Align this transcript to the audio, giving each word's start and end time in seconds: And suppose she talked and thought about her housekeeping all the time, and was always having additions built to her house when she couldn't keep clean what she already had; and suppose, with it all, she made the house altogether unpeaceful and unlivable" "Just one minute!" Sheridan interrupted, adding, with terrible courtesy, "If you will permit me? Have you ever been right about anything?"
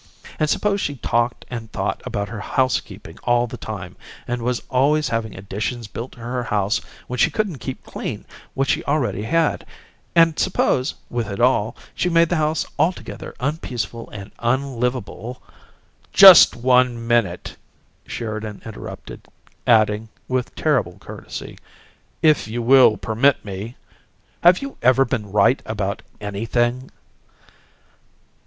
And 0.39 0.49
suppose 0.49 0.81
she 0.81 0.95
talked 0.95 1.45
and 1.51 1.71
thought 1.71 2.01
about 2.07 2.27
her 2.27 2.39
housekeeping 2.39 3.19
all 3.23 3.45
the 3.45 3.55
time, 3.55 3.95
and 4.27 4.41
was 4.41 4.63
always 4.67 5.09
having 5.09 5.35
additions 5.37 5.85
built 5.85 6.13
to 6.13 6.21
her 6.21 6.41
house 6.41 6.81
when 7.05 7.19
she 7.19 7.29
couldn't 7.29 7.59
keep 7.59 7.83
clean 7.85 8.25
what 8.55 8.67
she 8.67 8.83
already 8.85 9.21
had; 9.21 9.63
and 10.15 10.39
suppose, 10.39 10.95
with 11.11 11.27
it 11.29 11.39
all, 11.39 11.75
she 11.93 12.09
made 12.09 12.29
the 12.29 12.37
house 12.41 12.65
altogether 12.79 13.35
unpeaceful 13.39 14.09
and 14.09 14.31
unlivable" 14.39 15.39
"Just 16.23 16.55
one 16.55 17.05
minute!" 17.07 17.55
Sheridan 18.07 18.63
interrupted, 18.65 19.27
adding, 19.67 20.09
with 20.27 20.55
terrible 20.55 20.97
courtesy, 20.99 21.59
"If 22.23 22.47
you 22.47 22.63
will 22.63 22.97
permit 22.97 23.45
me? 23.45 23.75
Have 24.41 24.63
you 24.63 24.77
ever 24.81 25.05
been 25.05 25.31
right 25.31 25.61
about 25.63 26.01
anything?" 26.19 26.89